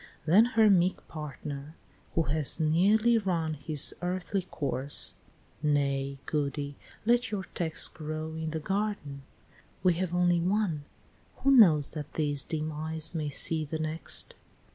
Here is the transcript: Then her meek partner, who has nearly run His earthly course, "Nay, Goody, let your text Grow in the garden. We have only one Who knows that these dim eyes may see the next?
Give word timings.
Then 0.25 0.45
her 0.57 0.67
meek 0.67 1.07
partner, 1.07 1.75
who 2.15 2.23
has 2.23 2.59
nearly 2.59 3.19
run 3.19 3.53
His 3.53 3.93
earthly 4.01 4.41
course, 4.41 5.13
"Nay, 5.61 6.17
Goody, 6.25 6.75
let 7.05 7.29
your 7.29 7.43
text 7.53 7.93
Grow 7.93 8.31
in 8.33 8.49
the 8.49 8.59
garden. 8.59 9.21
We 9.83 9.93
have 9.93 10.15
only 10.15 10.39
one 10.39 10.85
Who 11.43 11.51
knows 11.51 11.91
that 11.91 12.13
these 12.15 12.43
dim 12.43 12.71
eyes 12.71 13.13
may 13.13 13.29
see 13.29 13.63
the 13.63 13.77
next? 13.77 14.33